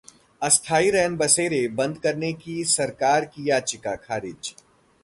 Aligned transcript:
अस्थाई 0.41 0.89
रैनबसेरे 0.89 1.67
बंद 1.75 1.97
करने 1.97 2.33
की 2.35 2.63
सरकार 2.67 3.25
की 3.25 3.49
याचिका 3.49 3.95
खारिज 3.99 4.53